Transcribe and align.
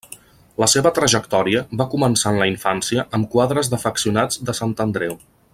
La 0.61 0.67
seva 0.71 0.91
trajectòria 0.99 1.61
va 1.83 1.87
començar 1.93 2.33
en 2.35 2.41
la 2.45 2.49
infància 2.55 3.07
amb 3.19 3.31
quadres 3.37 3.73
d'afeccionats 3.75 4.45
de 4.49 4.61
Sant 4.63 4.79
Andreu. 4.89 5.19